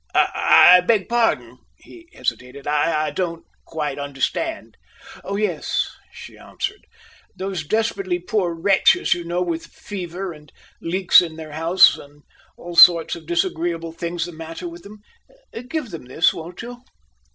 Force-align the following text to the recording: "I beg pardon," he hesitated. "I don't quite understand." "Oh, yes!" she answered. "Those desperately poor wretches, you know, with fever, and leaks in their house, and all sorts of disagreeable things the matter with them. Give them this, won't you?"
"I 0.15 0.81
beg 0.83 1.07
pardon," 1.07 1.59
he 1.77 2.09
hesitated. 2.11 2.65
"I 2.65 3.11
don't 3.11 3.45
quite 3.65 3.99
understand." 3.99 4.75
"Oh, 5.23 5.35
yes!" 5.35 5.91
she 6.11 6.39
answered. 6.39 6.87
"Those 7.35 7.67
desperately 7.67 8.17
poor 8.17 8.51
wretches, 8.55 9.13
you 9.13 9.23
know, 9.23 9.43
with 9.43 9.67
fever, 9.67 10.33
and 10.33 10.51
leaks 10.81 11.21
in 11.21 11.35
their 11.35 11.51
house, 11.51 11.97
and 11.99 12.23
all 12.57 12.75
sorts 12.75 13.13
of 13.15 13.27
disagreeable 13.27 13.91
things 13.91 14.25
the 14.25 14.31
matter 14.31 14.67
with 14.67 14.81
them. 14.81 15.03
Give 15.67 15.91
them 15.91 16.05
this, 16.05 16.33
won't 16.33 16.63
you?" 16.63 16.81